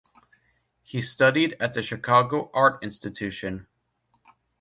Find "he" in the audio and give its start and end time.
0.81-0.99